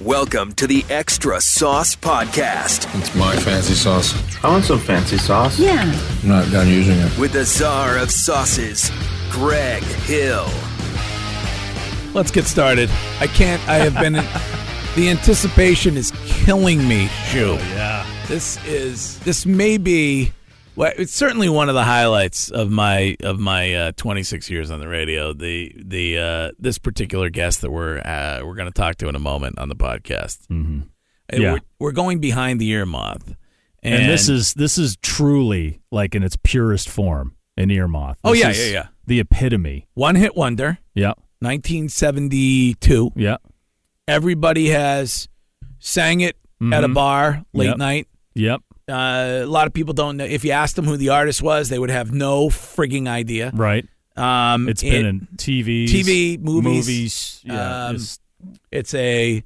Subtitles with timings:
[0.00, 4.14] Welcome to the Extra Sauce Podcast It's my fancy sauce.
[4.44, 5.58] I want some fancy sauce.
[5.58, 5.90] Yeah.
[6.22, 7.18] I'm not done using it.
[7.18, 8.90] with the czar of sauces,
[9.30, 10.46] Greg Hill.
[12.12, 12.90] Let's get started.
[13.20, 13.66] I can't.
[13.68, 14.12] I have been.
[14.96, 17.54] the anticipation is killing me, Shu.
[17.54, 18.06] Yeah.
[18.28, 19.18] This is.
[19.20, 20.32] This may be.
[20.76, 24.78] Well, it's certainly one of the highlights of my of my uh, 26 years on
[24.80, 25.32] the radio.
[25.32, 29.14] The the uh, this particular guest that we're uh, we're going to talk to in
[29.14, 30.46] a moment on the podcast.
[30.48, 30.80] Mm-hmm.
[31.32, 31.52] Yeah.
[31.54, 33.34] We're, we're going behind the ear moth,
[33.82, 38.18] and, And, this is this is truly like in its purest form an ear moth.
[38.22, 38.86] Oh, yeah, yeah, yeah.
[39.06, 39.88] The epitome.
[39.94, 41.14] one hit wonder, Yeah.
[41.40, 43.10] 1972.
[43.16, 43.36] Yeah.
[44.06, 45.28] Everybody has
[45.78, 46.36] sang it
[46.72, 46.94] at a Mhm.
[46.94, 47.76] bar late Yep.
[47.78, 48.08] night.
[48.34, 48.60] Yep.
[48.88, 50.24] Uh, a lot of people don't know.
[50.24, 53.50] If you asked them who the artist was, they would have no frigging idea.
[53.54, 53.84] Right.
[54.16, 57.40] Um, It's it- been in TV, TV, movies, movies.
[57.44, 57.86] Yeah.
[57.86, 58.20] um, it's-
[58.70, 59.42] It's a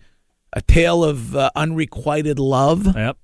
[0.52, 3.16] a tale of uh, unrequited love yep.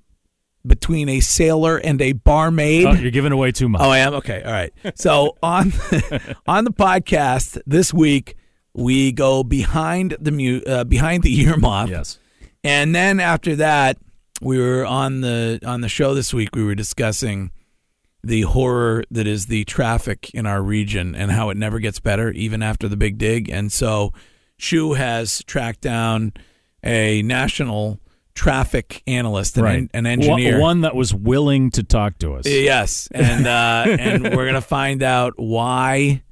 [0.65, 2.87] between a sailor and a barmaid.
[2.87, 3.83] Oh, you're giving away too much.
[3.83, 4.43] Oh, I am okay.
[4.45, 4.73] All right.
[4.95, 5.73] So on
[6.47, 8.37] on the podcast this week,
[8.75, 11.91] we go behind the mu- uh, behind the ear moth.
[11.91, 12.19] yes.
[12.65, 13.99] And then after that,
[14.41, 16.55] we were on the on the show this week.
[16.55, 17.51] We were discussing
[18.23, 22.31] the horror that is the traffic in our region and how it never gets better,
[22.33, 23.49] even after the big dig.
[23.49, 24.13] And so,
[24.57, 26.33] Shu has tracked down
[26.83, 28.01] a national
[28.35, 29.91] traffic analyst, an, Right.
[29.95, 30.55] an engineer.
[30.55, 32.47] One, one that was willing to talk to us.
[32.47, 36.23] Yes, and uh, and we're gonna find out why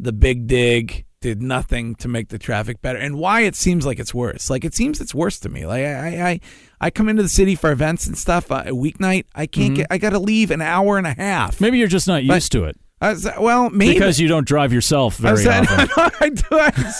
[0.00, 3.98] the big dig did nothing to make the traffic better, and why it seems like
[3.98, 4.50] it's worse.
[4.50, 5.66] Like it seems it's worse to me.
[5.66, 6.40] Like I I,
[6.80, 8.50] I come into the city for events and stuff.
[8.52, 9.86] Uh, a weeknight, I can't get.
[9.90, 11.56] I got to leave an hour and a half.
[11.56, 11.64] Mm-hmm.
[11.64, 14.72] Maybe you're just not But- used to it was, well, maybe because you don't drive
[14.72, 16.12] yourself I very said- often.
[16.20, 16.42] I do.
[16.50, 16.94] I,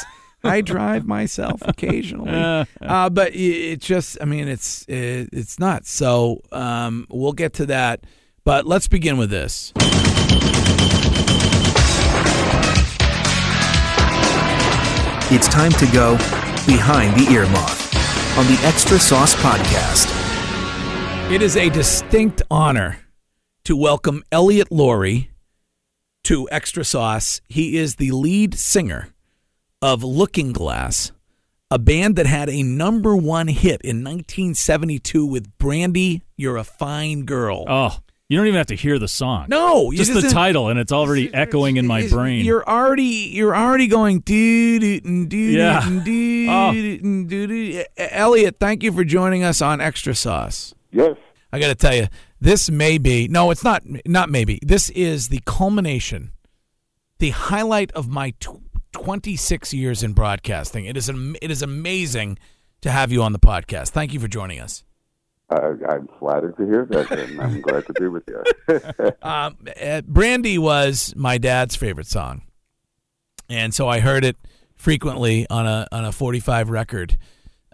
[0.44, 2.30] I drive myself occasionally,
[2.80, 4.18] uh, but it, it just.
[4.20, 8.04] I mean, it's it, it's not So um, we'll get to that.
[8.44, 9.72] But let's begin with this.
[15.30, 16.12] It's time to go
[16.66, 20.10] behind the ear moth on the Extra Sauce Podcast.
[21.30, 23.00] It is a distinct honor
[23.64, 25.28] to welcome Elliot Lurie
[26.24, 27.42] to Extra Sauce.
[27.46, 29.10] He is the lead singer
[29.82, 31.12] of Looking Glass,
[31.70, 37.26] a band that had a number one hit in 1972 with Brandy, You're a Fine
[37.26, 37.66] Girl.
[37.68, 39.46] Oh, you don't even have to hear the song.
[39.48, 42.44] no, just, the title, and it's already echoing in my brain.
[42.44, 44.22] You're already you're already going
[45.56, 45.88] Yeah.
[45.88, 46.72] doo Oh.
[46.72, 47.84] doo doo doo.
[47.96, 50.74] Elliot, thank you for joining us on Extra Sauce.
[50.92, 51.16] Yes.
[51.52, 52.08] I got to tell you,
[52.40, 53.82] this may be no, it's not.
[54.06, 54.58] Not maybe.
[54.62, 56.32] This is the culmination,
[57.18, 58.60] the highlight of my tw-
[58.92, 60.84] 26 years in broadcasting.
[60.84, 62.38] It is am- it is amazing
[62.82, 63.88] to have you on the podcast.
[63.88, 64.84] Thank you for joining us.
[65.50, 68.42] Uh, I'm flattered to hear that, and I'm glad to be with you.
[69.22, 72.42] Um, uh, Brandy was my dad's favorite song,
[73.48, 74.36] and so I heard it
[74.76, 77.18] frequently on a on a 45 record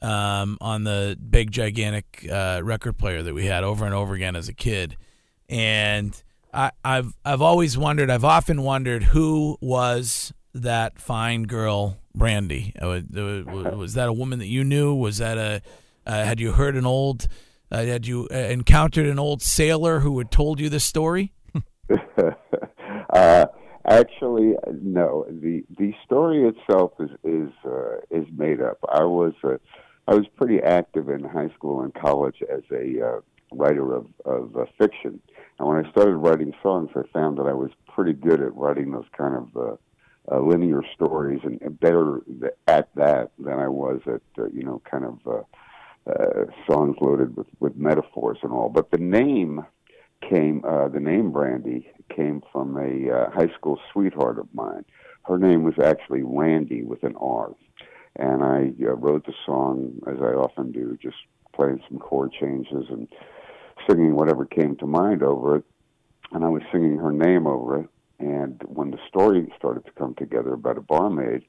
[0.03, 4.37] um, on the big gigantic uh, record player that we had over and over again
[4.37, 4.97] as a kid.
[5.49, 6.21] And
[6.53, 8.09] I, I've I've always wondered.
[8.11, 12.73] I've often wondered who was that fine girl, Brandy.
[12.81, 14.95] Uh, Was, was that a woman that you knew?
[14.95, 15.61] Was that a
[16.06, 17.27] uh, had you heard an old?
[17.71, 21.33] Uh, had you uh, encountered an old sailor who had told you this story?
[23.11, 23.47] uh,
[23.87, 25.27] actually, no.
[25.29, 28.79] the The story itself is is uh, is made up.
[28.89, 29.57] I was uh,
[30.07, 33.21] I was pretty active in high school and college as a
[33.53, 35.21] writer of of fiction,
[35.59, 38.93] and when I started writing songs, I found that I was pretty good at writing
[38.93, 39.79] those kind of
[40.31, 42.21] linear stories, and, better
[42.67, 44.21] at that than I was at
[44.53, 45.47] you know kind of.
[46.06, 48.69] Uh, songs loaded with, with metaphors and all.
[48.69, 49.65] But the name
[50.21, 54.85] came, uh, the name Brandy came from a uh, high school sweetheart of mine.
[55.25, 57.55] Her name was actually Randy with an R.
[58.17, 61.17] And I uh, wrote the song, as I often do, just
[61.55, 63.09] playing some chord changes and
[63.89, 65.65] singing whatever came to mind over it.
[66.33, 67.89] And I was singing her name over it.
[68.19, 71.45] And when the story started to come together about a barmaid,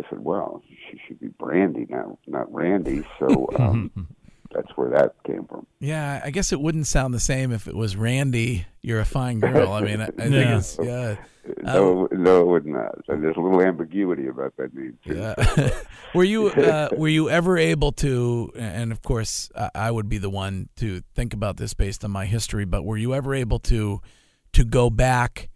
[0.00, 3.90] I said, "Well, she should be Brandy, not not Randy." So um,
[4.52, 5.66] that's where that came from.
[5.80, 8.66] Yeah, I guess it wouldn't sound the same if it was Randy.
[8.82, 9.72] You're a fine girl.
[9.72, 10.56] I mean, I, I think Yeah.
[10.58, 11.16] it's yeah.
[11.62, 12.94] No, no, it would not.
[13.06, 15.14] And there's a little ambiguity about that name too.
[15.16, 15.68] Yeah.
[16.14, 18.50] were you uh, were you ever able to?
[18.56, 22.10] And of course, I- I would be the one to think about this based on
[22.12, 22.64] my history.
[22.64, 24.00] But were you ever able to
[24.54, 25.50] to go back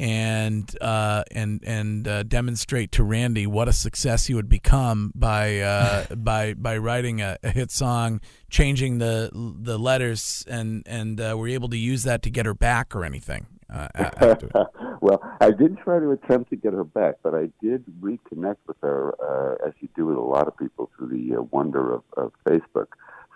[0.00, 5.58] and uh, and and uh, demonstrate to Randy what a success he would become by
[5.60, 11.36] uh, by by writing a, a hit song, changing the the letters, and and uh,
[11.36, 13.46] were able to use that to get her back or anything?
[13.72, 13.88] Uh,
[15.00, 18.78] well, I didn't try to attempt to get her back, but I did reconnect with
[18.80, 22.02] her, uh, as you do with a lot of people, through the uh, wonder of,
[22.16, 22.88] of Facebook.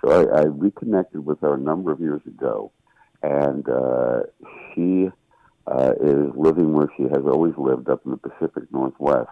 [0.03, 2.73] So I, I reconnected with her a number of years ago,
[3.23, 4.23] and uh,
[4.75, 5.11] she
[5.67, 9.31] uh, is living where she has always lived up in the Pacific Northwest.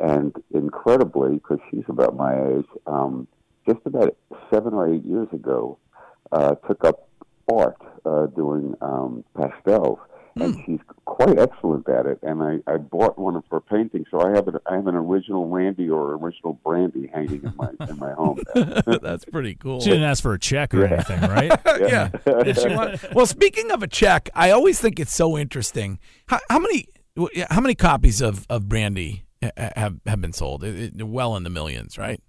[0.00, 3.28] And incredibly, because she's about my age, um,
[3.66, 4.16] just about
[4.52, 5.78] seven or eight years ago,
[6.32, 7.08] uh, took up
[7.52, 9.98] art uh, doing um, pastels,
[10.36, 10.60] and hmm.
[10.64, 12.18] she's quite excellent at it.
[12.22, 14.94] And I, I bought one of her paintings, so I have an, I have an
[14.94, 18.40] original Randy or original Brandy hanging in my in my home.
[19.02, 19.80] That's pretty cool.
[19.80, 21.52] She didn't ask for a check or anything, right?
[21.80, 22.10] yeah.
[22.42, 25.98] Did she want- well, speaking of a check, I always think it's so interesting.
[26.26, 26.88] How, how many
[27.48, 29.24] how many copies of, of Brandy
[29.56, 30.64] have have been sold?
[30.64, 32.20] It- it- well in the millions, right?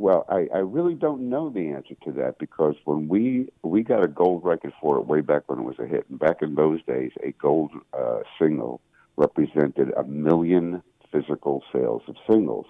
[0.00, 4.02] Well, I, I really don't know the answer to that because when we we got
[4.02, 6.54] a gold record for it way back when it was a hit, and back in
[6.54, 8.80] those days, a gold uh, single
[9.18, 10.82] represented a million
[11.12, 12.64] physical sales of singles.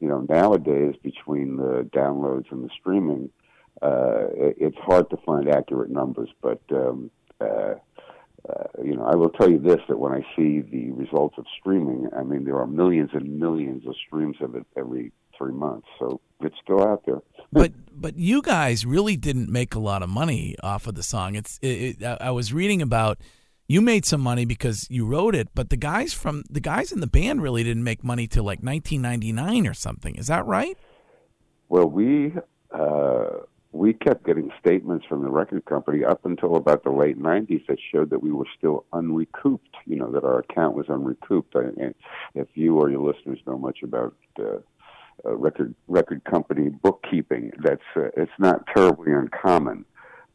[0.00, 3.30] You know, nowadays between the downloads and the streaming,
[3.80, 6.30] uh, it, it's hard to find accurate numbers.
[6.42, 7.08] But um,
[7.40, 7.74] uh,
[8.48, 11.44] uh, you know, I will tell you this: that when I see the results of
[11.56, 15.86] streaming, I mean, there are millions and millions of streams of it every three months.
[15.98, 17.20] So it's still out there.
[17.52, 21.34] But but you guys really didn't make a lot of money off of the song.
[21.36, 23.18] It's it, it, I was reading about
[23.68, 27.00] you made some money because you wrote it, but the guys from the guys in
[27.00, 30.16] the band really didn't make money till like 1999 or something.
[30.16, 30.76] Is that right?
[31.68, 32.34] Well, we
[32.72, 33.30] uh,
[33.72, 37.78] we kept getting statements from the record company up until about the late '90s that
[37.92, 39.74] showed that we were still unrecouped.
[39.86, 41.54] You know that our account was unrecouped.
[41.56, 41.94] I- And
[42.34, 44.58] if you or your listeners know much about uh,
[45.24, 49.84] uh, record record company bookkeeping, that's uh, it's not terribly uncommon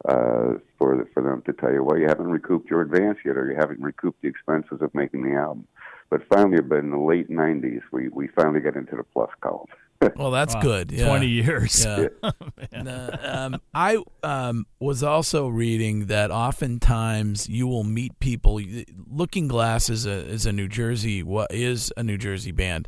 [0.08, 3.52] uh, for for them to tell you, well, you haven't recouped your advance yet, or
[3.52, 5.68] you haven't recouped the expenses of making the album.
[6.10, 9.68] But finally, but in the late '90s, we we finally got into the plus column.
[10.16, 10.62] Well, that's Wow.
[10.62, 10.92] good.
[10.92, 11.08] Yeah.
[11.08, 11.86] 20 years.
[11.86, 12.08] Yeah.
[12.24, 12.32] Uh,
[13.22, 18.62] um, I um, was also reading that oftentimes you will meet people.
[19.10, 22.88] Looking Glass is a is a New Jersey what is a New Jersey band,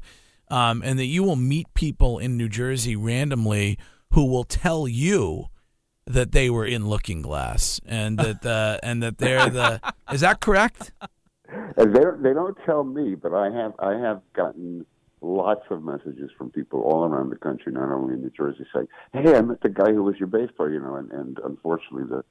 [0.52, 3.80] um, and that you will meet people in New Jersey randomly
[4.12, 5.46] who will tell you
[6.06, 9.82] that they were in Looking Glass and that uh, and that they're the.
[10.12, 10.92] Is that correct?
[11.78, 14.86] They don't, they don't tell me, but I have I have gotten
[15.22, 18.88] lots of messages from people all around the country, not only in New Jersey, saying,
[19.14, 22.04] "Hey, I met the guy who was your bass player," you know, and, and unfortunately
[22.10, 22.24] the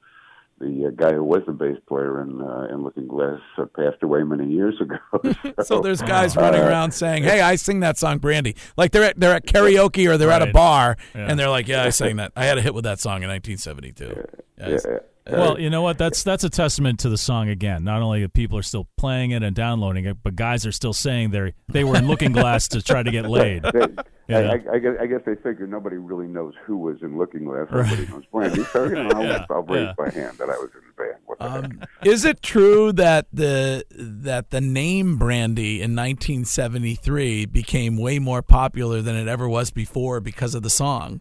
[0.61, 4.01] the uh, guy who was the bass player in uh, in Looking Glass uh, passed
[4.03, 4.95] away many years ago.
[5.63, 9.19] So there's guys running around saying, "Hey, I sing that song, Brandy." Like they're at
[9.19, 11.27] they're at karaoke or they're at a bar, Yeah.
[11.29, 12.31] and they're like, "Yeah, I sang that.
[12.35, 14.85] I had a hit with that song in 1972." Yes.
[15.29, 15.97] Well, you know what?
[15.97, 17.83] That's that's a testament to the song again.
[17.83, 20.93] Not only that people are still playing it and downloading it, but guys are still
[20.93, 23.63] saying they they were in Looking Glass to try to get laid.
[23.63, 23.87] They-
[24.27, 24.37] Yeah.
[24.37, 27.43] I, I, I, guess, I guess they figure nobody really knows who was in Looking
[27.43, 27.67] Glass.
[27.69, 28.63] Everybody knows Brandy.
[28.63, 29.93] So, you know, I'll, Yeah, I'll raise yeah.
[29.97, 31.17] my hand that I was in the band.
[31.25, 31.45] What the?
[31.45, 38.41] Um, is it true that the that the name Brandy in 1973 became way more
[38.41, 41.19] popular than it ever was before because of the song?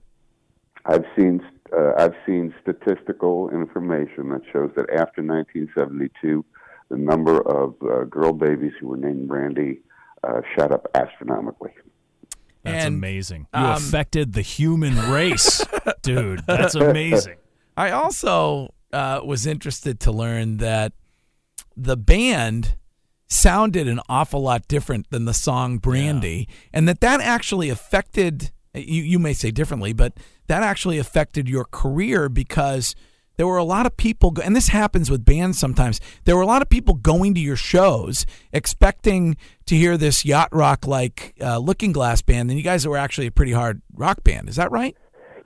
[0.87, 1.45] I've seen
[1.77, 6.45] uh, I've seen statistical information that shows that after 1972,
[6.89, 9.81] the number of uh, girl babies who were named Brandy
[10.25, 11.73] uh, shot up astronomically.
[12.62, 13.47] That's And, amazing.
[13.55, 15.65] You um, affected the human race,
[16.03, 16.45] dude.
[16.47, 17.37] That's amazing.
[17.77, 20.93] I also uh, was interested to learn that
[21.77, 22.77] the band
[23.29, 29.03] sounded an awful lot different than the song Brandy, and that that actually affected you.
[29.03, 30.15] You may say differently, but
[30.47, 32.95] that actually affected your career because
[33.37, 35.99] there were a lot of people, and this happens with bands sometimes.
[36.25, 39.37] There were a lot of people going to your shows expecting
[39.67, 43.29] to hear this yacht rock like uh, Looking Glass band, and you guys were actually
[43.29, 44.49] a pretty hard rock band.
[44.49, 44.97] Is that right?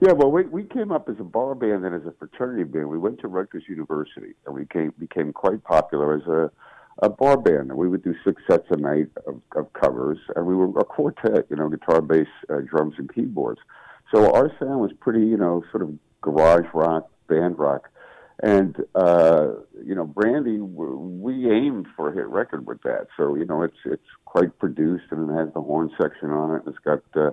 [0.01, 2.89] Yeah, well, we we came up as a bar band and as a fraternity band.
[2.89, 6.51] We went to Rutgers University and we came became quite popular as a
[6.99, 7.73] a bar band.
[7.73, 11.45] We would do six sets a night of, of covers, and we were a quartet,
[11.49, 13.59] you know, guitar, bass, uh, drums, and keyboards.
[14.13, 17.89] So our sound was pretty, you know, sort of garage rock, band rock.
[18.43, 19.47] And uh,
[19.83, 23.07] you know, Brandy, we aimed for a hit record with that.
[23.15, 26.65] So you know, it's it's quite produced, and it has the horn section on it.
[26.65, 27.31] And it's got uh,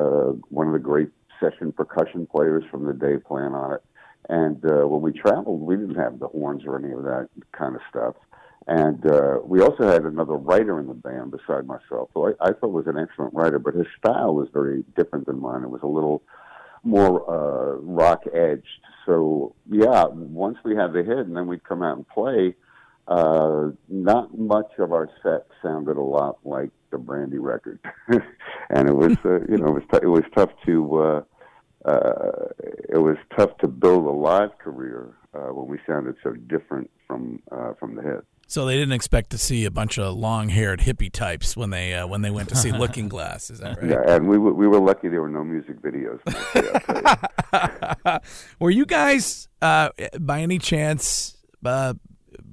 [0.00, 1.10] uh, one of the great
[1.40, 3.82] session percussion players from the day playing on it.
[4.28, 7.74] And uh, when we traveled, we didn't have the horns or any of that kind
[7.74, 8.14] of stuff.
[8.68, 12.52] And uh, we also had another writer in the band beside myself, who I, I
[12.52, 15.62] thought was an excellent writer, but his style was very different than mine.
[15.62, 16.22] It was a little
[16.82, 18.80] more uh, rock edged.
[19.04, 22.54] So yeah, once we had the hit, and then we'd come out and play.
[23.08, 28.96] Uh, not much of our set sounded a lot like the Brandy record, and it
[28.96, 31.22] was uh, you know it was t- it was tough to uh,
[31.88, 32.48] uh,
[32.88, 37.40] it was tough to build a live career uh, when we sounded so different from
[37.52, 38.24] uh, from the hit.
[38.48, 42.06] So they didn't expect to see a bunch of long-haired hippie types when they uh,
[42.06, 43.50] when they went to see Looking Glass.
[43.50, 43.90] Is that right?
[43.90, 46.20] Yeah, and we were, we were lucky there were no music videos.
[48.60, 51.94] were you guys, uh, by any chance, uh,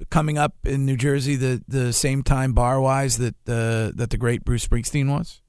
[0.09, 4.17] coming up in New Jersey the, the same time bar wise that uh, that the
[4.17, 5.41] great Bruce Springsteen was?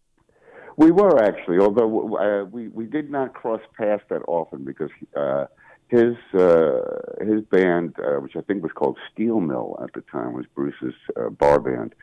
[0.76, 5.46] We were actually, although uh, we we did not cross paths that often because uh,
[5.88, 6.80] his uh,
[7.20, 10.94] his band, uh, which I think was called Steel Mill at the time, was Bruce's
[11.16, 11.94] uh, bar band,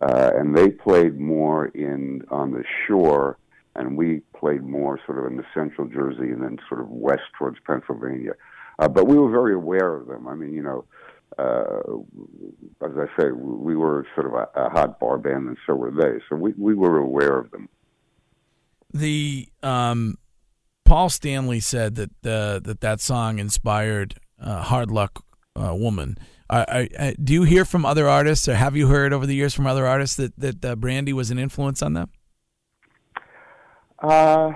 [0.00, 3.38] uh, and they played more in on the shore,
[3.74, 7.22] and we played more sort of in the central Jersey and then sort of west
[7.38, 8.32] towards Pennsylvania.
[8.78, 10.28] Uh, but we were very aware of them.
[10.28, 10.84] I mean, you know,
[11.38, 15.74] uh, as I say, we were sort of a, a hot bar band, and so
[15.74, 16.20] were they.
[16.28, 17.68] So we we were aware of them.
[18.92, 20.16] The um,
[20.86, 25.24] Paul Stanley said that uh, that that song inspired uh, "Hard Luck
[25.54, 26.16] uh, Woman."
[26.48, 29.52] I, I, do you hear from other artists, or have you heard over the years
[29.52, 32.10] from other artists that that uh, Brandy was an influence on them?
[34.00, 34.52] Uh,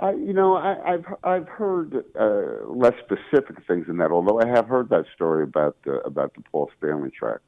[0.00, 4.10] I, you know, I, I've I've heard uh, less specific things than that.
[4.10, 7.38] Although I have heard that story about the, about the Paul Stanley track.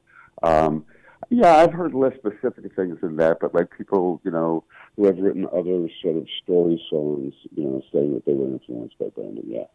[0.41, 0.85] Um,
[1.29, 4.63] yeah, I've heard less specific things than that, but like people, you know,
[4.95, 8.97] who have written other sort of story songs, you know, saying that they were influenced
[8.99, 9.43] by Brandon.
[9.47, 9.65] Yeah.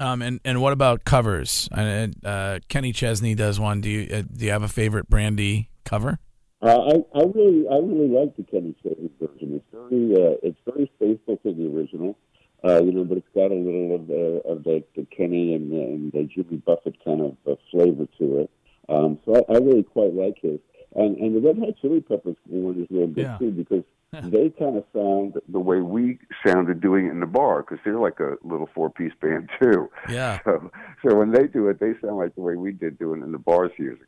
[0.00, 1.68] Um, and and what about covers?
[1.72, 3.80] Uh, Kenny Chesney does one.
[3.80, 6.18] Do you uh, do you have a favorite Brandy cover?
[6.62, 9.54] Uh, I I really I really like the Kenny Chesney version.
[9.54, 12.16] It's very uh, it's very faithful to the original,
[12.64, 15.72] uh, you know, but it's got a little of the of the, the Kenny and,
[15.72, 18.50] and the Jimmy Buffett kind of uh, flavor to it.
[18.88, 20.60] Um, so I, I really quite like his.
[20.94, 23.38] And and the Red Hot Chili Peppers one is real good Yeah.
[23.38, 23.84] too because
[24.30, 27.98] they kind of sound the way we sounded doing it in the bar because they're
[27.98, 29.90] like a little four piece band too.
[30.08, 30.38] Yeah.
[30.44, 30.70] So
[31.06, 33.32] so when they do it, they sound like the way we did doing it in
[33.32, 34.04] the bars years ago.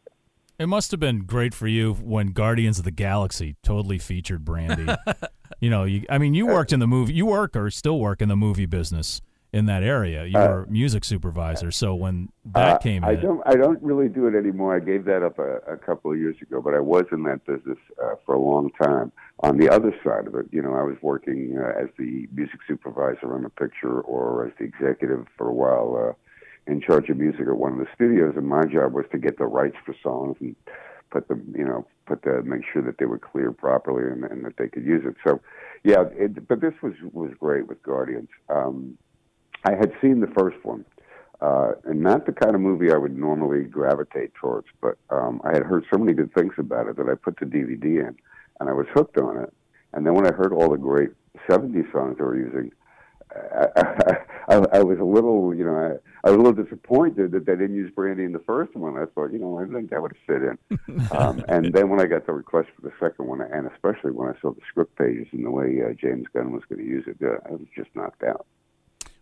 [0.59, 4.87] It must have been great for you when Guardians of the Galaxy totally featured Brandy.
[5.61, 8.21] you know, you, I mean, you worked in the movie, you work or still work
[8.21, 9.23] in the movie business
[9.53, 10.25] in that area.
[10.25, 11.71] You were music supervisor.
[11.71, 13.43] So when that Uh, came I in, don't.
[13.45, 14.77] I don't really do it anymore.
[14.77, 17.45] I gave that up a, a couple of years ago, but I was in that
[17.47, 19.11] business uh, for a long time.
[19.41, 22.61] On the other side of it, you know, I was working uh, as the music
[22.69, 27.17] supervisor on a picture, or as the executive for a while, uh, in charge of
[27.17, 28.35] music at one of the studios.
[28.37, 30.55] And my job was to get the rights for songs and
[31.11, 34.45] put them, you know, put the make sure that they were cleared properly and, and
[34.45, 35.17] that they could use it.
[35.27, 35.41] So,
[35.83, 36.05] yeah.
[36.13, 38.29] It, but this was was great with Guardians.
[38.49, 38.97] Um,
[39.65, 40.85] I had seen the first one,
[41.41, 44.69] uh, and not the kind of movie I would normally gravitate towards.
[44.81, 47.47] But um, I had heard so many good things about it that I put the
[47.47, 48.17] DVD in,
[48.61, 49.53] and I was hooked on it.
[49.93, 51.11] And then when I heard all the great
[51.49, 52.73] '70s songs they were using,
[53.35, 54.17] I,
[54.49, 57.53] I, I was a little, you know, I, I was a little disappointed that they
[57.53, 58.99] didn't use Brandy in the first one.
[58.99, 61.11] I thought, you know, I think that would have fit in.
[61.17, 64.29] um, and then when I got the request for the second one, and especially when
[64.29, 67.05] I saw the script pages and the way uh, James Gunn was going to use
[67.07, 68.47] it, uh, I was just knocked out.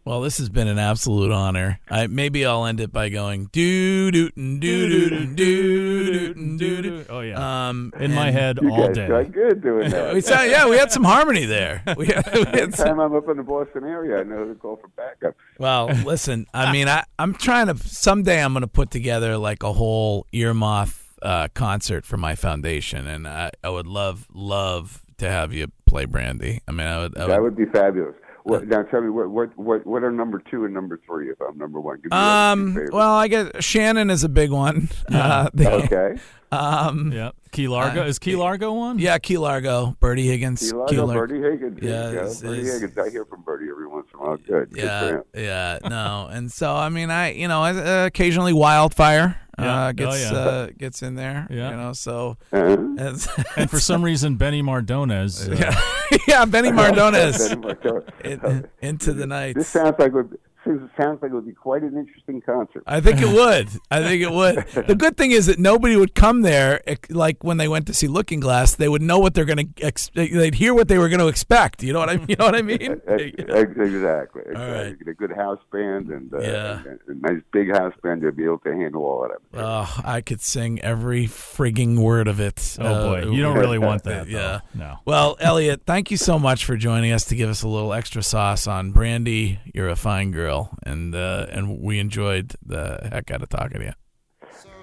[0.09, 1.81] Well, this has been an absolute honor.
[1.91, 6.83] I, maybe I'll end it by going do do do do do do do.
[6.83, 7.05] do.
[7.11, 7.69] Oh yeah.
[7.69, 9.09] Um, in my head you all guys day.
[9.09, 10.15] Got good doing that.
[10.15, 11.83] we sound, yeah, we had some harmony there.
[11.99, 13.01] We had, we had Anytime some...
[13.01, 15.35] I'm up in the Boston area, I know to call for backup.
[15.59, 16.47] Well, listen.
[16.55, 20.27] I mean, I I'm trying to someday I'm going to put together like a whole
[20.33, 25.53] ear moth uh, concert for my foundation, and I I would love love to have
[25.53, 26.63] you play Brandy.
[26.67, 28.15] I mean, I would, I would that would be fabulous.
[28.49, 31.31] What, now tell me what what what what are number two and number three?
[31.31, 32.79] If I'm number one, Give me um.
[32.93, 34.89] Well, I guess Shannon is a big one.
[35.13, 36.21] Uh, the- okay.
[36.51, 37.13] Um.
[37.13, 37.31] yeah.
[37.51, 38.03] Key Largo.
[38.03, 38.99] Uh, Is Key Largo one?
[38.99, 40.61] Yeah, Key Largo, Bertie Higgins.
[40.61, 41.79] Key Key Largo, Lar- Bertie Higgins.
[41.83, 42.99] Yeah, Yeah, it's- Bertie it's- Higgins.
[42.99, 44.37] I hear from Bertie every once in a while.
[44.37, 44.71] Good.
[44.75, 45.23] Good Yeah, him.
[45.35, 49.41] yeah, no, and so I mean, I you know, uh, occasionally Wildfire.
[49.59, 49.75] Yeah.
[49.87, 50.39] uh, gets Oh, yeah.
[50.39, 51.47] uh, gets in there.
[51.51, 51.71] Yeah.
[51.71, 53.27] You know, so Uh, it's,
[53.57, 55.51] And for some reason, Benny Mardones.
[55.51, 58.05] Uh, yeah, yeah, Benny Mardones Benny Mardones.
[58.45, 59.57] in, into the night.
[59.57, 60.27] This sounds like it
[60.69, 62.83] would, this sounds like it would be quite an interesting concert.
[62.87, 63.69] I think it would.
[63.91, 64.87] I think it would.
[64.87, 68.07] The good thing is that nobody would come there like when they went to see
[68.07, 68.75] Looking Glass.
[68.77, 69.83] They would know what they're going to.
[69.85, 71.83] Ex- they'd hear what they were going to expect.
[71.83, 72.17] You know what I?
[72.17, 72.27] mean?
[72.29, 72.83] You know what I mean?
[72.83, 74.43] Ex- ex- exactly.
[74.43, 74.55] exactly.
[74.55, 74.97] right.
[75.09, 76.83] A good house band and, uh, Yeah.
[76.87, 79.61] and a nice big house band to be able to handle all of that.
[79.65, 82.77] Oh, I could sing every frigging word of it.
[82.81, 84.27] Oh Uh, boy, you don't really want that.
[84.31, 84.31] though.
[84.39, 84.61] Yeah.
[84.75, 84.99] No.
[85.05, 88.23] Well, Elliot, thank you so much for joining us to give us a little extra
[88.23, 89.59] sauce on Brandy.
[89.75, 93.87] You're a fine girl, and uh, and we enjoyed the heck out of talking to
[93.87, 93.97] you.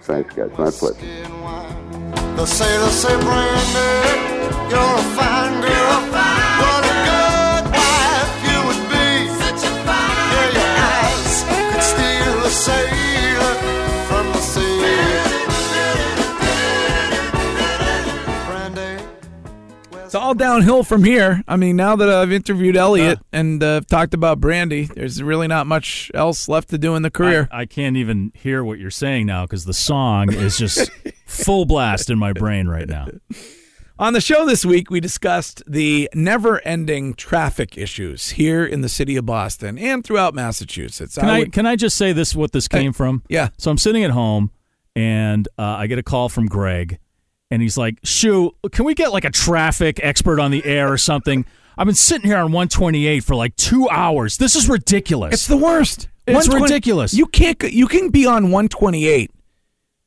[0.01, 0.51] Thanks, guys.
[0.57, 0.95] My pleasure.
[2.35, 3.89] The sailor say, Brandy,
[4.69, 6.14] you're a fine girl.
[20.15, 21.43] It's all downhill from here.
[21.45, 25.67] I mean, now that I've interviewed Elliot and uh, talked about Brandy, there's really not
[25.67, 27.49] much else left to do in the career.
[27.51, 30.89] I, I can't even hear what you're saying now because the song is just
[31.25, 33.07] full blast in my brain right now.
[33.99, 38.87] On the show this week, we discussed the never ending traffic issues here in the
[38.89, 41.17] city of Boston and throughout Massachusetts.
[41.17, 42.33] Can I, would- can I just say this?
[42.33, 43.21] What this came from?
[43.27, 43.49] yeah.
[43.57, 44.51] So I'm sitting at home,
[44.95, 46.99] and uh, I get a call from Greg,
[47.51, 50.97] and he's like, "Shu, can we get like a traffic expert on the air or
[50.97, 51.45] something?
[51.77, 54.37] I've been sitting here on 128 for like two hours.
[54.37, 55.33] This is ridiculous.
[55.33, 56.07] It's the worst.
[56.27, 57.13] It's ridiculous.
[57.13, 57.61] You can't.
[57.63, 59.31] You can be on 128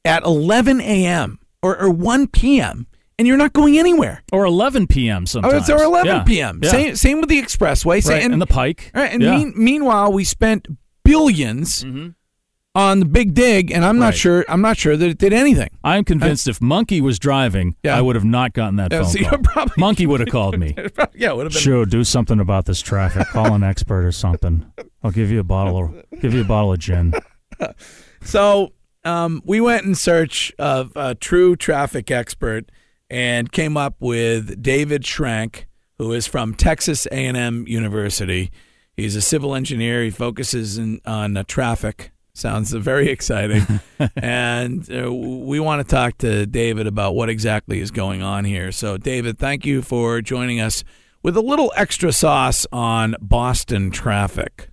[0.04, 1.38] at 11 a.m.
[1.62, 2.86] or, or 1 p.m.
[3.18, 4.22] and you're not going anywhere.
[4.32, 5.26] or 11 p.m.
[5.26, 5.54] Sometimes.
[5.54, 6.22] it's or 11 Yeah.
[6.24, 6.60] p.m.
[6.62, 6.70] Yeah.
[6.70, 8.02] Same, same with the expressway.
[8.02, 8.90] Sa- Right, and, the Pike.
[8.94, 9.36] Right, and Yeah.
[9.36, 10.66] mean, meanwhile, we spent
[11.06, 12.14] 1000000000s
[12.78, 14.14] on the Big Dig, and I'm not Right.
[14.16, 14.44] sure.
[14.48, 15.68] I'm not sure that it did anything.
[15.82, 17.98] I'm convinced if Monkey was driving, Yeah.
[17.98, 19.38] I would have not gotten that Yeah, phone so call.
[19.38, 20.74] probably- Monkey would have called me.
[21.14, 21.60] yeah, it would have been.
[21.62, 23.26] Sure, do something about this traffic.
[23.28, 24.64] Call an expert or something.
[25.02, 27.12] I'll give you a bottle of give you a bottle of gin.
[28.22, 28.72] So
[29.04, 32.70] um, we went in search of a true traffic expert
[33.10, 35.64] and came up with David Schrank,
[35.98, 38.50] who is from Texas A&M University.
[38.96, 40.02] He's a civil engineer.
[40.02, 42.10] He focuses in, on uh, traffic.
[42.38, 43.80] Sounds very exciting.
[44.16, 48.70] and uh, we want to talk to David about what exactly is going on here.
[48.70, 50.84] So, David, thank you for joining us
[51.20, 54.70] with a little extra sauce on Boston traffic.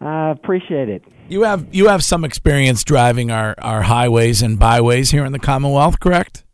[0.00, 1.02] I appreciate it.
[1.28, 5.38] You have you have some experience driving our, our highways and byways here in the
[5.38, 6.44] Commonwealth, correct?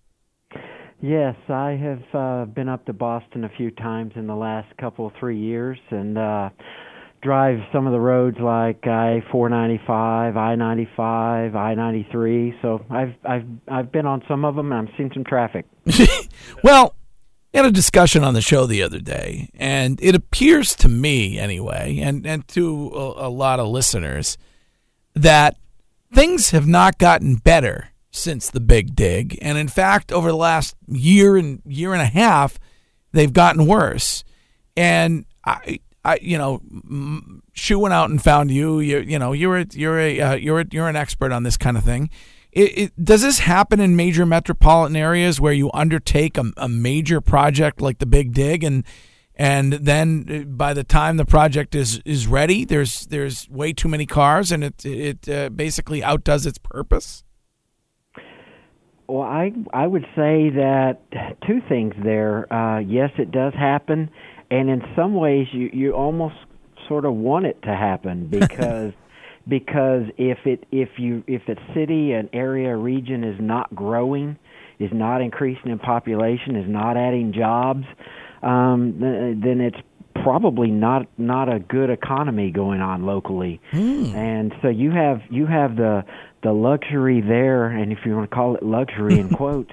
[1.01, 5.13] Yes, I have uh, been up to Boston a few times in the last couple
[5.21, 6.51] three years, and uh,
[7.27, 12.07] drive some of the roads like I four ninety five, I ninety five, I ninety
[12.11, 12.55] three.
[12.63, 15.67] So I've I've I've been on some of them, and I've seen some traffic.
[16.63, 16.95] Well,
[17.53, 21.39] we had a discussion on the show the other day, and it appears to me,
[21.39, 24.37] anyway, and, and to a, a lot of listeners,
[25.15, 25.57] that
[26.13, 29.39] things have not gotten better since the big dig.
[29.41, 32.59] And in fact, over the last year and year and a half,
[33.13, 34.23] they've gotten worse.
[34.77, 36.61] And I, I, you know,
[37.53, 38.79] Shu went out and found you.
[38.79, 41.57] You, you know, you're a, you're a, uh, you're a, you're an expert on this
[41.57, 42.11] kind of thing.
[42.53, 47.21] It, it, does this happen in major metropolitan areas where you undertake a, a major
[47.21, 48.85] project like the Big Dig, and
[49.35, 53.89] and then uh, by the time the project is is ready, there's there's way too
[53.89, 57.25] many cars, and it it uh, basically outdoes its purpose.
[59.09, 60.99] Well, I I would say that
[61.47, 62.53] two things there.
[62.53, 64.09] Uh, yes, it does happen,
[64.51, 66.37] and in some ways, you you almost
[66.89, 68.93] sort of want it to happen because
[69.49, 74.39] because if it if you if the city, an area, region is not growing,
[74.79, 77.85] is not increasing in population, is not adding jobs,
[78.43, 79.79] um, th- then it's
[80.23, 83.61] probably not not a good economy going on locally.
[84.15, 86.05] And so you have you have the
[86.43, 89.73] the luxury there, and if you want to call it luxury in quotes,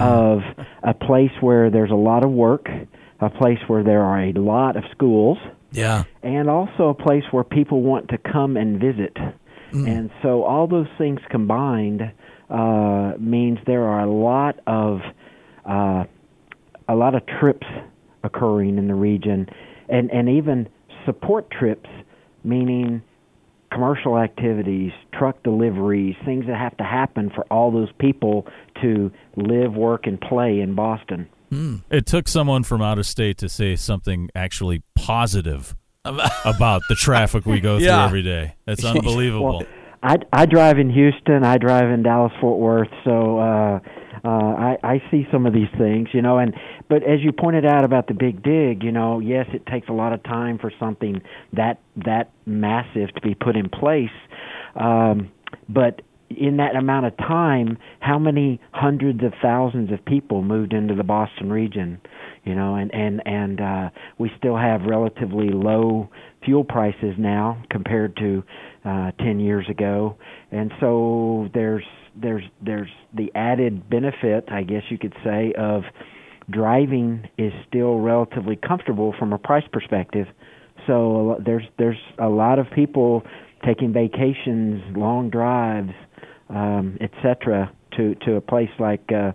[0.00, 0.40] of
[0.82, 2.68] a place where there's a lot of work,
[3.24, 5.38] a place where there are a lot of schools,
[5.72, 6.04] Yeah.
[6.22, 9.16] and also a place where people want to come and visit.
[9.72, 12.12] And so all those things combined
[12.48, 15.00] uh, means there are a lot of
[15.64, 16.04] uh,
[16.86, 17.66] a lot of trips
[18.22, 19.48] occurring in the region,
[19.88, 20.68] and and even
[21.04, 21.90] support trips,
[22.44, 23.02] meaning
[23.72, 28.46] commercial activities, truck deliveries, things that have to happen for all those people
[28.80, 31.28] to live, work, and play in Boston.
[31.90, 37.46] It took someone from out of state to say something actually positive about the traffic
[37.46, 38.04] we go through Yeah.
[38.04, 38.54] every day.
[38.66, 39.58] That's unbelievable.
[39.60, 39.66] Well,
[40.02, 41.44] I I drive in Houston.
[41.44, 42.88] I drive in Dallas Fort Worth.
[43.04, 43.80] So uh,
[44.22, 46.38] uh, I I see some of these things, you know.
[46.38, 46.54] And
[46.90, 49.92] but as you pointed out about the big dig, you know, yes, it takes a
[49.92, 51.22] lot of time for something
[51.54, 54.10] that that massive to be put in place.
[54.76, 55.30] Um,
[55.68, 56.02] but
[56.38, 61.04] in that amount of time, how many hundreds of thousands of people moved into the
[61.04, 62.00] Boston region?
[62.44, 66.10] You know, and and and uh, we still have relatively low
[66.44, 68.42] fuel prices now compared to
[68.84, 70.16] uh, ten years ago,
[70.50, 71.84] and so there's
[72.20, 75.82] there's there's the added benefit, I guess you could say, of
[76.50, 80.26] driving is still relatively comfortable from a price perspective.
[80.86, 83.22] So there's there's a lot of people
[83.64, 85.92] taking vacations, long drives,
[86.48, 87.72] um, etc.
[87.96, 89.32] to to a place like uh,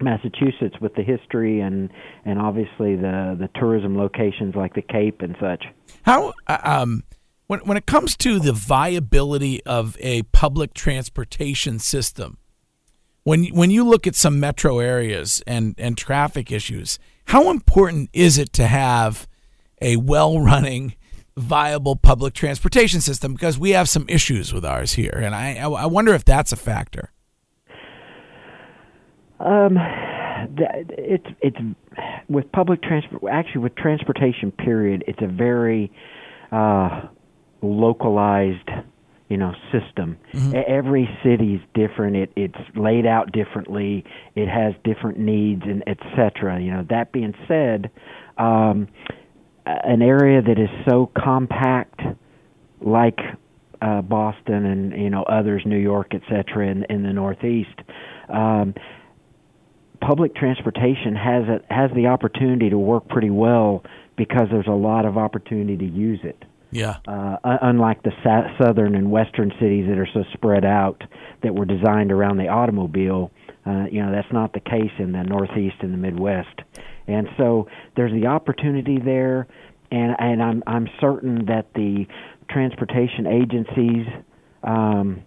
[0.00, 1.90] Massachusetts with the history and
[2.24, 5.64] and obviously the the tourism locations like the Cape and such.
[6.02, 7.04] How uh, um
[7.46, 12.38] when when it comes to the viability of a public transportation system,
[13.22, 18.38] when when you look at some metro areas and and traffic issues, how important is
[18.38, 19.28] it to have
[19.80, 20.96] a well running
[21.36, 25.86] viable public transportation system because we have some issues with ours here and I I
[25.86, 27.10] wonder if that's a factor.
[29.40, 29.76] Um,
[30.56, 31.56] it's it's
[32.28, 33.22] with public transport.
[33.30, 35.92] Actually, with transportation, period, it's a very
[36.52, 37.02] uh,
[37.62, 38.70] localized,
[39.28, 40.16] you know, system.
[40.32, 40.54] Mm-hmm.
[40.66, 42.16] Every city's different.
[42.16, 44.04] It it's laid out differently.
[44.34, 46.60] It has different needs and etc.
[46.60, 46.86] You know.
[46.88, 47.90] That being said,
[48.38, 48.88] um,
[49.66, 52.00] an area that is so compact,
[52.80, 53.18] like
[53.80, 56.68] uh, Boston and you know others, New York, etc.
[56.68, 57.80] In in the Northeast.
[58.28, 58.74] Um,
[60.00, 63.84] public transportation has a, has the opportunity to work pretty well
[64.16, 66.44] because there's a lot of opportunity to use it.
[66.70, 66.96] Yeah.
[67.06, 71.02] Uh, unlike the sa- southern and western cities that are so spread out
[71.42, 73.30] that were designed around the automobile,
[73.64, 76.60] uh, you know that's not the case in the Northeast and the Midwest.
[77.06, 79.46] And so there's the opportunity there,
[79.90, 82.06] and and I'm I'm certain that the
[82.50, 84.06] transportation agencies.
[84.62, 85.22] Um,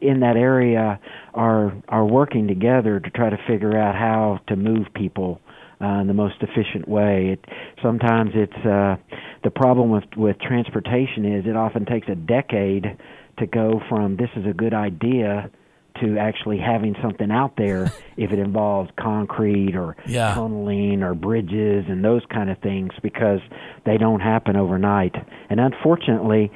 [0.00, 1.00] in that area
[1.34, 5.40] are are working together to try to figure out how to move people
[5.80, 7.30] uh, in the most efficient way.
[7.32, 7.44] It,
[7.82, 8.96] sometimes it's uh,
[9.44, 12.96] the problem with with transportation is it often takes a decade
[13.38, 15.50] to go from this is a good idea
[16.00, 20.34] to actually having something out there if it involves concrete or yeah.
[20.34, 23.40] tunneling or bridges and those kind of things because
[23.84, 25.14] they don't happen overnight.
[25.50, 26.50] And unfortunately,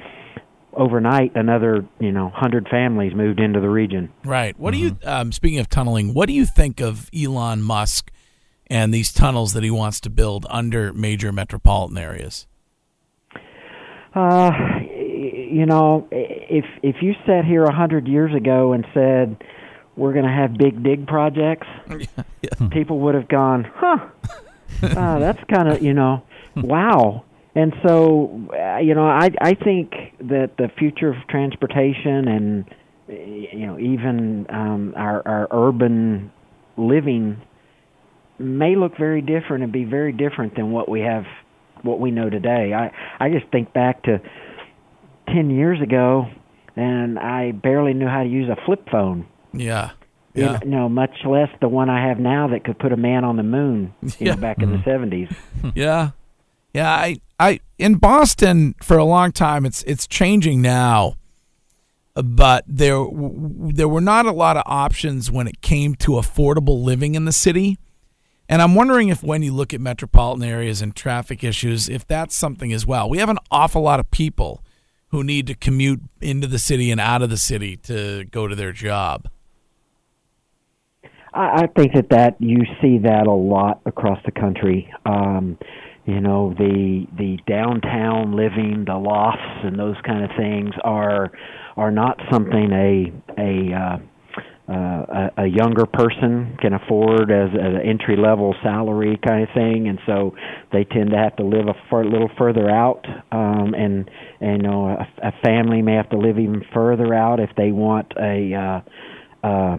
[0.75, 4.11] overnight another you know hundred families moved into the region.
[4.23, 4.57] Right.
[4.59, 4.97] What do you?
[5.03, 8.11] Um, speaking of tunneling, what do you think of Elon Musk
[8.67, 12.47] and these tunnels that he wants to build under major metropolitan areas?
[14.15, 14.51] Uh,
[15.53, 19.37] you know, if if you sat here a hundred years ago and said
[19.95, 22.67] we're going to have big dig projects, yeah.
[22.71, 24.09] people would have gone, "Huh,
[24.81, 26.23] uh, that's kind of you know,
[26.55, 27.23] wow."
[27.55, 32.65] And so, uh, you know, I I think that the future of transportation and
[33.07, 36.31] you know even um, our our urban
[36.77, 37.39] living
[38.39, 41.25] may look very different and be very different than what we have
[41.83, 42.73] what we know today.
[42.73, 42.91] I
[43.23, 44.19] I just think back to
[45.27, 46.25] 10 years ago
[46.75, 49.27] and I barely knew how to use a flip phone.
[49.53, 49.91] Yeah.
[50.33, 50.59] You Yeah.
[50.65, 53.43] know, much less the one I have now that could put a man on the
[53.43, 54.35] moon, you Yeah.
[54.35, 55.13] know, back in the mm-hmm.
[55.13, 55.35] 70s.
[55.75, 56.11] Yeah.
[56.73, 61.15] Yeah, I I in Boston for a long time it's it's changing now.
[62.15, 67.13] But there there were not a lot of options when it came to affordable living
[67.13, 67.77] in the city.
[68.49, 72.35] And I'm wondering if when you look at metropolitan areas and traffic issues if that's
[72.35, 73.07] something as well.
[73.07, 74.63] We have an awful lot of people
[75.13, 78.55] who need to commute into the city and out of the city to go to
[78.55, 79.29] their job.
[81.31, 84.91] I, think that that you see that a lot across the country.
[85.05, 85.59] Um,
[86.05, 91.31] you know, the the downtown living, the lofts, and those kind of things are
[91.77, 93.97] are not something a a uh,
[94.69, 99.49] uh, a, a younger person can afford as, as an entry level salary kind of
[99.53, 100.33] thing, and so
[100.71, 104.69] they tend to have to live a far, little further out, um, and and you
[104.69, 108.53] know a, a family may have to live even further out if they want a
[108.53, 109.77] uh, uh,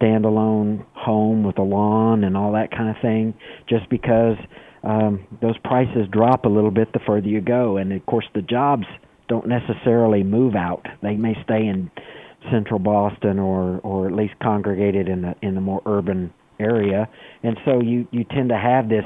[0.00, 3.34] standalone home with a lawn and all that kind of thing,
[3.68, 4.38] just because
[4.84, 8.40] um, those prices drop a little bit the further you go, and of course the
[8.40, 8.86] jobs
[9.28, 11.90] don't necessarily move out; they may stay in
[12.50, 17.08] central Boston or or at least congregated in the in the more urban area,
[17.42, 19.04] and so you you tend to have this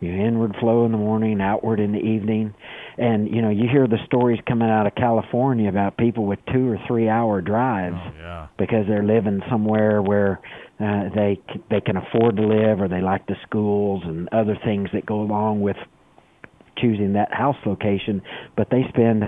[0.00, 2.54] you know, inward flow in the morning, outward in the evening,
[2.98, 6.68] and you know you hear the stories coming out of California about people with two
[6.70, 8.46] or three hour drives Oh, yeah.
[8.58, 10.40] because they're living somewhere where
[10.80, 14.56] uh, they c- they can afford to live or they like the schools and other
[14.64, 15.76] things that go along with
[16.78, 18.20] choosing that house location.
[18.56, 19.24] But they spend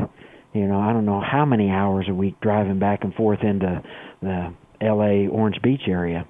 [0.58, 3.82] you know I don't know how many hours a week driving back and forth into
[4.20, 6.26] the LA Orange Beach area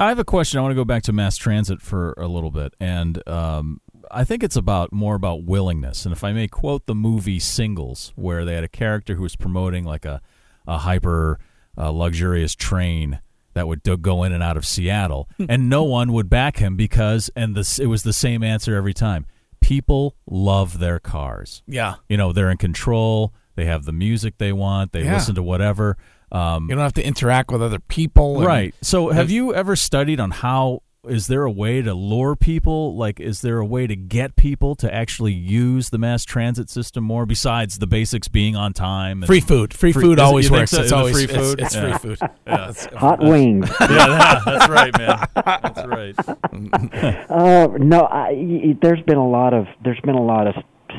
[0.00, 0.58] I have a question.
[0.58, 4.24] I want to go back to mass transit for a little bit, and um, I
[4.24, 6.06] think it's about more about willingness.
[6.06, 9.36] And if I may quote the movie Singles, where they had a character who was
[9.36, 10.22] promoting like a
[10.66, 11.38] a hyper
[11.76, 13.20] uh, luxurious train
[13.52, 17.30] that would go in and out of Seattle, and no one would back him because,
[17.36, 19.26] and this it was the same answer every time.
[19.60, 21.62] People love their cars.
[21.66, 21.96] Yeah.
[22.08, 23.34] You know, they're in control.
[23.60, 24.92] They have the music they want.
[24.92, 25.12] They Yeah.
[25.16, 25.98] listen to whatever.
[26.32, 28.38] Um, You don't have to interact with other people.
[28.38, 28.74] and- Right.
[28.80, 32.96] So, have you ever studied on how is there a way to lure people?
[32.96, 37.04] Like, is there a way to get people to actually use the mass transit system
[37.04, 39.18] more besides the basics being on time?
[39.18, 39.74] and- Free food.
[39.74, 40.70] Free, Free- food is always works.
[40.70, 40.80] so?
[40.80, 41.60] It's The always free it's- food?
[41.60, 41.98] It's, Yeah.
[41.98, 42.18] free food.
[42.46, 45.26] Yeah, it's- hot wings yeah, that's right, man.
[45.34, 46.14] That's right.
[47.30, 50.54] Uh, no, I, y- there's been a lot of there's been a lot of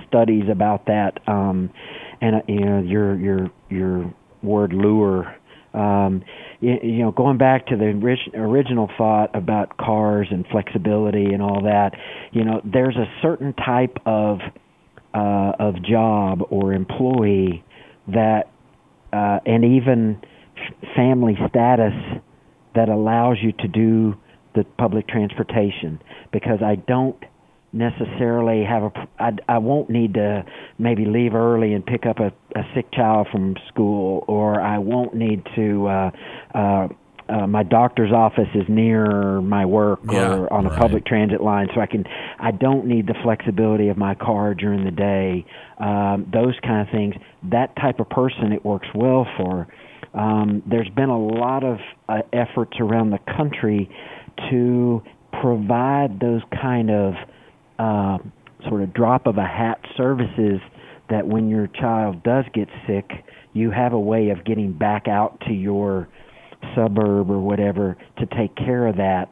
[0.08, 1.70] studies about that, um,
[2.22, 5.36] and uh, you know your your your word lure.
[5.74, 6.24] Um,
[6.60, 11.42] you, you know, going back to the orig- original thought about cars and flexibility and
[11.42, 11.92] all that,
[12.34, 14.40] you know, there's a certain type of
[15.14, 17.64] uh, of job or employee
[18.08, 18.52] that,
[19.14, 20.22] uh, and even
[20.96, 21.94] family status
[22.76, 24.16] that allows you to do
[24.56, 27.18] the public transportation because I don't
[27.74, 30.44] necessarily have a I, I won't need to
[30.78, 35.14] maybe leave early and pick up a, a sick child from school or I won't
[35.16, 36.12] need to uh
[36.54, 36.88] uh
[37.30, 40.80] uh, my doctor's office is near my work Yeah, or on a right.
[40.80, 42.04] public transit line, so I can.
[42.40, 45.46] I don't need the flexibility of my car during the day.
[45.78, 47.16] Um, those kind of things.
[47.50, 49.68] That type of person, it works well for.
[50.14, 51.78] Um, there's been a lot of
[52.10, 53.90] uh, efforts around the country
[54.50, 55.02] to
[55.42, 57.14] provide those kind of
[57.80, 58.18] uh,
[58.68, 60.60] sort of drop of a hat services
[61.10, 63.10] that when your child does get sick,
[63.54, 66.08] you have a way of getting back out to your
[66.76, 69.30] suburb or whatever to take care of that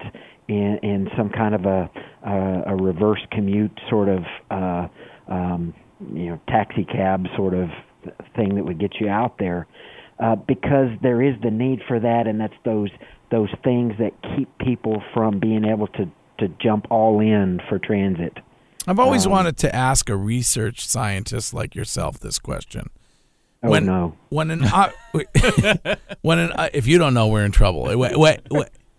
[0.47, 1.89] in in some kind of a
[2.25, 4.87] a, a reverse commute sort of uh
[5.31, 5.73] um
[6.13, 7.69] you know taxi cab sort of
[8.35, 9.67] thing that would get you out there.
[10.19, 12.89] Uh because there is the need for that and that's those
[13.31, 18.37] those things that keep people from being able to to jump all in for transit
[18.87, 22.89] I've always Um, wanted to ask a research scientist like yourself this question.
[23.61, 24.61] oh when, no When an
[26.21, 27.83] when an if you don't know, we're in trouble.
[27.97, 28.39] When, when-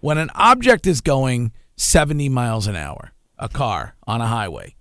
[0.00, 4.74] when an object is going 70 miles an hour, a car on a highway,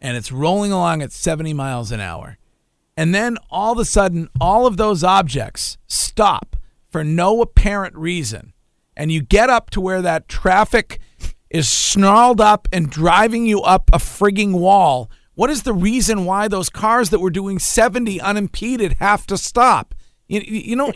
[0.00, 2.38] and it's rolling along at 70 miles an hour,
[2.96, 6.56] and then all of a sudden, all of those objects stop
[6.88, 8.52] for no apparent reason,
[8.96, 11.00] and you get up to where that traffic
[11.54, 15.08] is snarled up and driving you up a frigging wall.
[15.36, 19.94] What is the reason why those cars that were doing 70 unimpeded have to stop?
[20.26, 20.92] You, you know,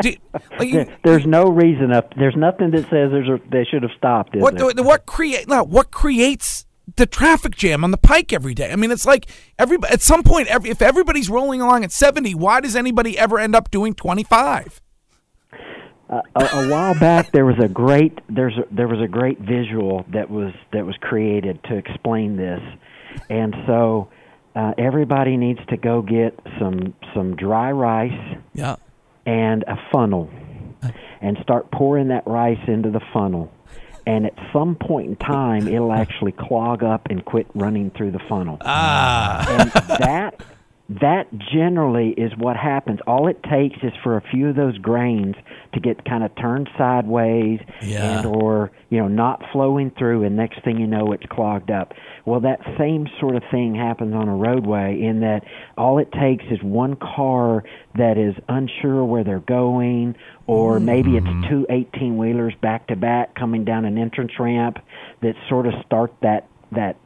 [0.00, 0.14] do,
[0.58, 4.34] like, there's no reason up there's nothing that says there's a, they should have stopped
[4.36, 4.84] what there?
[4.84, 6.64] what create no, what creates
[6.96, 8.72] the traffic jam on the pike every day?
[8.72, 9.26] I mean, it's like
[9.58, 13.38] every at some point, every, if everybody's rolling along at 70, why does anybody ever
[13.38, 14.80] end up doing 25?
[16.10, 20.04] A, a while back there was a great there's a, there was a great visual
[20.12, 22.60] that was that was created to explain this
[23.28, 24.08] and so
[24.56, 28.76] uh, everybody needs to go get some some dry rice Yeah.
[29.24, 30.28] and a funnel
[31.20, 33.52] and start pouring that rice into the funnel
[34.06, 38.20] and at some point in time it'll actually clog up and quit running through the
[38.28, 39.46] funnel Ah.
[39.60, 39.70] and
[40.00, 40.40] that
[40.98, 42.98] that generally is what happens.
[43.06, 45.36] All it takes is for a few of those grains
[45.72, 48.18] to get kind of turned sideways Yeah.
[48.18, 51.94] and or you know not flowing through and next thing you know it's clogged up.
[52.24, 55.44] Well that same sort of thing happens on a roadway in that
[55.78, 57.62] all it takes is one car
[57.94, 60.16] that is unsure where they're going
[60.48, 60.86] or mm-hmm.
[60.86, 64.78] maybe it's two 18 wheelers back to back coming down an entrance ramp
[65.22, 66.96] that sort of start that that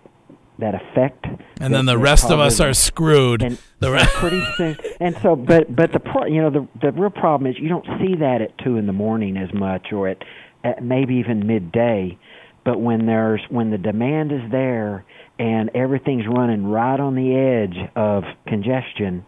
[0.59, 1.27] that effect
[1.61, 3.43] And then the rest of us are screwed.
[3.43, 6.93] and The re- pretty soon and so but but the pro, you know the the
[6.93, 10.09] real problem is you don't see that at two in the morning as much or
[10.09, 10.19] at,
[10.63, 12.17] at maybe even midday
[12.65, 15.05] but when there's when the demand is there
[15.39, 19.25] and everything's running right on the edge of congestion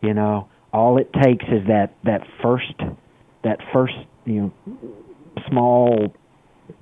[0.00, 2.72] you know all it takes is that that first
[3.42, 4.78] that first you know
[5.48, 6.14] small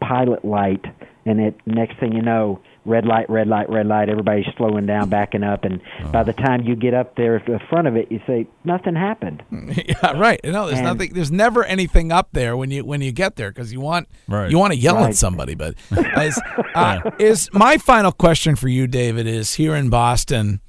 [0.01, 0.85] pilot light
[1.25, 4.09] and it next thing you know red light, red light, red light.
[4.09, 5.81] Everybody's slowing down, backing up, and
[6.13, 8.95] by the time you get up there at the front of it, you say nothing
[8.95, 9.43] happened.
[9.51, 10.41] yeah, right.
[10.45, 11.13] No, there's And- nothing.
[11.13, 14.51] There's never anything up there when you when you get there because you want Right.
[14.51, 15.55] you want to yell at somebody.
[15.55, 15.75] But
[16.17, 16.41] as,
[16.75, 19.27] uh, is my final question for you, David?
[19.27, 20.61] Is here in Boston,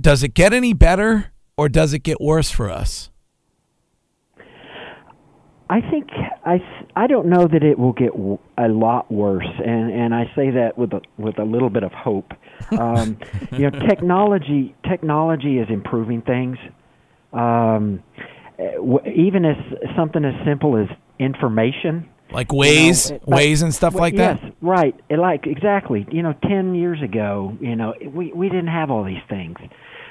[0.00, 3.10] does it get any better or does it get worse for us?
[5.70, 6.08] I think
[6.48, 6.60] I,
[6.96, 8.12] I don't know that it will get
[8.56, 11.92] a lot worse, and and I say that with a with a little bit of
[11.92, 12.32] hope.
[12.72, 13.18] Um,
[13.52, 16.56] you know, technology technology is improving things.
[17.34, 18.02] Um,
[18.58, 18.78] eh,
[19.14, 19.56] even as
[19.94, 22.08] something as simple as information.
[22.30, 24.40] Like Waze, You know, like- Waze and stuff like that.
[24.42, 24.94] Yes, right.
[25.10, 26.06] It Like exactly.
[26.10, 29.58] You know, ten years ago, you know, we we didn't have all these things.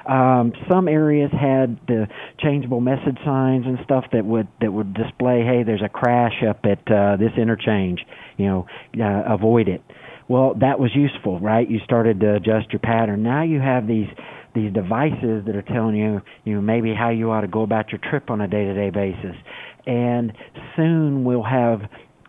[0.08, 2.08] Um, some areas had the
[2.40, 6.66] changeable message signs and stuff that would that would display, "Hey, there's a crash up
[6.66, 8.06] at uh, this interchange.
[8.38, 8.68] You know,
[9.00, 9.82] uh, avoid it."
[10.28, 11.70] Well, that was useful, right?
[11.70, 13.24] You started to adjust your pattern.
[13.24, 14.08] Now you have these
[14.54, 17.92] these devices that are telling you, you know, maybe how you ought to go about
[17.92, 19.36] your trip on a day-to-day basis.
[19.86, 20.34] And
[20.76, 21.82] soon we'll have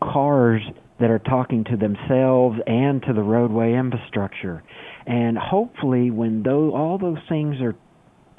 [0.02, 0.60] cars
[1.00, 4.62] that are talking to themselves and to the roadway infrastructure.
[5.08, 7.74] And hopefully when those, all those things are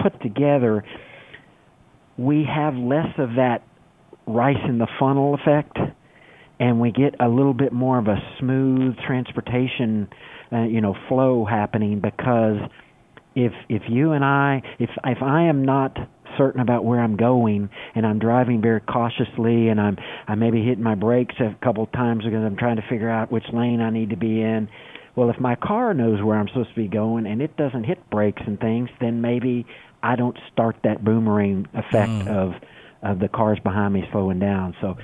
[0.00, 0.84] put together,
[2.16, 3.62] we have less of that
[4.26, 5.76] rice in the funnel effect
[6.60, 10.08] and we get a little bit more of a smooth transportation
[10.52, 12.58] uh, you know flow happening because
[13.34, 15.96] if if you and I if if I am not
[16.38, 19.96] certain about where I'm going and I'm driving very cautiously and I'm
[20.28, 23.44] I maybe hitting my brakes a couple times because I'm trying to figure out which
[23.52, 24.68] lane I need to be in.
[25.20, 28.08] Well, if my car knows where I'm supposed to be going and it doesn't hit
[28.08, 29.66] brakes and things, then maybe
[30.02, 32.54] I don't start that boomerang effect of
[33.02, 34.74] of the cars behind me slowing down.
[34.80, 34.96] So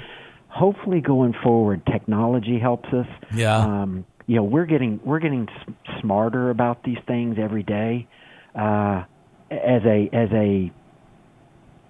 [0.49, 3.59] hopefully going forward technology helps us Yeah.
[3.59, 8.09] um, you know we're getting we're getting s- smarter about these things every day
[8.55, 9.05] uh,
[9.51, 10.73] as a as a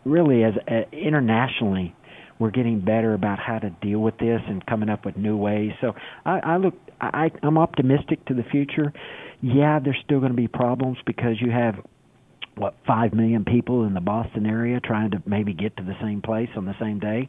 [0.05, 1.95] really as a, internationally
[2.41, 5.73] we're getting better about how to deal with this and coming up with new ways
[5.81, 8.93] so i, I look I, i'm optimistic to the future
[9.41, 11.75] yeah there's still going to be problems because you have
[12.57, 16.23] what five million people in the boston area trying to maybe get to the same
[16.23, 17.29] place on the same day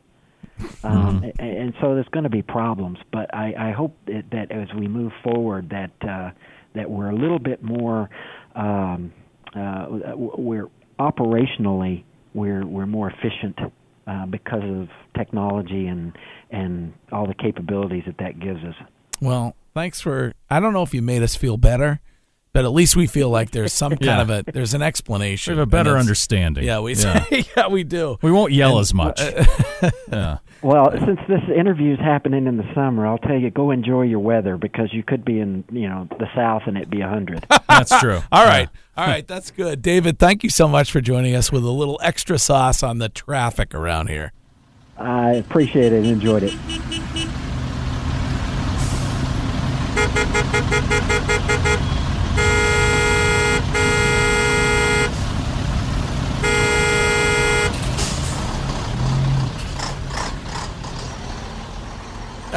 [0.83, 2.97] um, a- and, so there's going to be problems.
[3.11, 6.31] But I, I hope that, that as we move forward, that uh,
[6.75, 8.09] that we're a little bit more,
[8.55, 9.11] um,
[9.55, 12.03] uh, we're operationally
[12.33, 13.57] we're we're more efficient
[14.05, 16.15] uh, because of technology and
[16.51, 18.75] and all the capabilities that that gives us.
[19.21, 20.33] Well, thanks for.
[20.49, 21.99] I don't know if you made us feel better,
[22.53, 25.53] but at least we feel like there's some kind of a there's an explanation.
[25.53, 26.63] We have a better understanding.
[26.63, 27.25] Yeah, we Yeah.
[27.55, 28.17] yeah we do.
[28.21, 29.21] We won't yell as much.
[30.11, 30.37] yeah.
[30.63, 34.19] Well, since this interview is happening in the summer, I'll tell you, go enjoy your
[34.19, 37.45] weather because you could be in you know the south and it'd be a hundred.
[37.69, 38.21] That's true.
[38.31, 38.67] All right.
[38.97, 39.25] All right.
[39.27, 39.83] That's good.
[39.83, 43.07] David, thank you so much for joining us with a little extra sauce on the
[43.07, 44.33] traffic around here.
[44.97, 46.53] I appreciate it, and enjoyed it.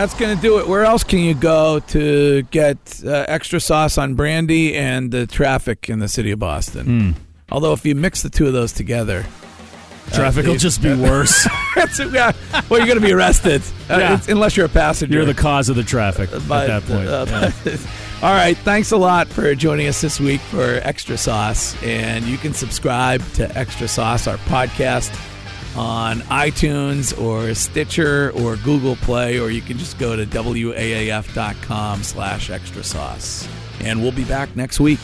[0.00, 0.66] That's going to do it.
[0.66, 5.90] Where else can you go to get uh, extra sauce on brandy and the traffic
[5.90, 7.16] in the city of Boston?
[7.52, 9.26] Although, if you mix the two of those together,
[10.14, 11.46] Traffic will just be worse.
[11.74, 12.32] that's yeah,
[12.70, 13.60] well, you're going to be arrested
[13.90, 14.20] uh, Yeah.
[14.28, 15.14] unless you're a passenger.
[15.16, 17.08] You're the cause of the traffic But, at that point.
[17.08, 17.76] uh, Yeah.
[18.26, 18.56] All right.
[18.56, 21.80] Thanks a lot for joining us this week for Extra Sauce.
[21.84, 25.10] And you can subscribe to Extra Sauce, our podcast,
[25.76, 32.50] on iTunes or Stitcher or Google Play, or you can just go to waaf.com slash
[32.50, 33.48] extra sauce.
[33.82, 34.98] And we'll be back next week.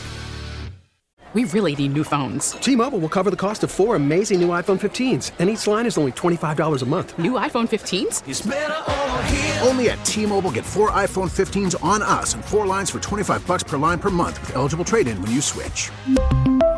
[1.33, 2.51] We really need new phones.
[2.51, 5.97] T-Mobile will cover the cost of four amazing new iPhone 15s, and each line is
[5.97, 7.19] only $25 a month.
[7.19, 9.61] New iPhone 15s?
[9.67, 13.61] Only at T-Mobile get four iPhone 15s on us and four lines for 25 bucks
[13.61, 15.91] per line per month with eligible trade-in when you switch.